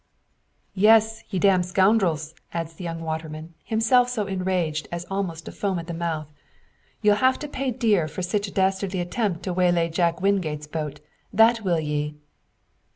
"Yes, 0.73 1.23
ye 1.29 1.37
damned 1.37 1.63
scoun'rels!" 1.67 2.33
adds 2.55 2.73
the 2.73 2.83
young 2.83 3.01
waterman, 3.01 3.53
himself 3.63 4.09
so 4.09 4.25
enraged 4.25 4.87
as 4.91 5.05
almost 5.11 5.45
to 5.45 5.51
foam 5.51 5.77
at 5.77 5.85
the 5.85 5.93
mouth. 5.93 6.27
"Ye'll 7.03 7.17
have 7.21 7.37
to 7.37 7.47
pay 7.47 7.69
dear 7.69 8.07
for 8.07 8.23
sich 8.23 8.47
a 8.47 8.51
dastartly 8.51 8.97
attemp' 8.99 9.43
to 9.43 9.53
waylay 9.53 9.89
Jack 9.91 10.19
Wingate's 10.19 10.65
boat. 10.65 11.01
That 11.31 11.61
will 11.61 11.79
ye." 11.79 12.15